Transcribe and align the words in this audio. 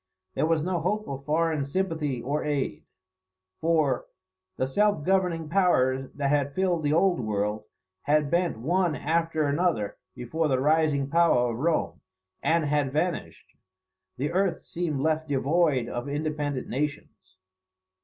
There 0.33 0.47
was 0.47 0.63
no 0.63 0.79
hope 0.79 1.07
of 1.07 1.25
foreign 1.25 1.63
sympathy 1.63 2.23
or 2.23 2.43
aid; 2.43 2.85
for 3.59 4.07
"the 4.57 4.65
self 4.67 5.05
governing 5.05 5.47
powers 5.47 6.09
that 6.15 6.31
had 6.31 6.55
filled 6.55 6.81
the 6.81 6.91
old 6.91 7.19
world, 7.19 7.65
had 8.05 8.31
bent 8.31 8.57
one 8.57 8.95
after 8.95 9.45
another 9.45 9.97
before 10.15 10.47
the 10.47 10.59
rising 10.59 11.07
power 11.07 11.51
of 11.51 11.57
Rome, 11.59 12.01
and 12.41 12.65
had 12.65 12.91
vanished. 12.91 13.53
The 14.17 14.31
earth 14.31 14.63
seemed 14.65 15.01
left 15.01 15.29
void 15.31 15.87
of 15.87 16.09
independent 16.09 16.67
nations." 16.67 17.37